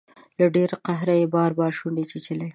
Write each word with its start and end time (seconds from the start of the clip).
له 0.39 0.45
ډیر 0.55 0.69
قهره 0.85 1.15
دې 1.19 1.25
بار 1.33 1.51
بار 1.59 1.71
شونډې 1.77 2.03
چیچلي 2.11 2.49